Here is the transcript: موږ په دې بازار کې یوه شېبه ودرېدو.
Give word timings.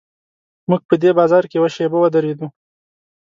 موږ 0.69 0.81
په 0.89 0.95
دې 1.01 1.11
بازار 1.19 1.43
کې 1.49 1.55
یوه 1.57 1.69
شېبه 1.75 1.97
ودرېدو. 1.99 2.47